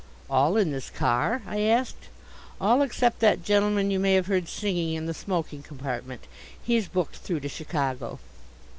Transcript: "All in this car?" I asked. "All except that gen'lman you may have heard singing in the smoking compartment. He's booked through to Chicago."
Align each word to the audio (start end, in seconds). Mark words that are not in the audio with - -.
"All 0.31 0.57
in 0.57 0.71
this 0.71 0.89
car?" 0.89 1.43
I 1.45 1.59
asked. 1.59 2.09
"All 2.59 2.81
except 2.81 3.19
that 3.19 3.43
gen'lman 3.43 3.91
you 3.91 3.99
may 3.99 4.15
have 4.15 4.25
heard 4.25 4.47
singing 4.49 4.95
in 4.95 5.05
the 5.05 5.13
smoking 5.13 5.61
compartment. 5.61 6.25
He's 6.59 6.87
booked 6.87 7.17
through 7.17 7.41
to 7.41 7.49
Chicago." 7.49 8.17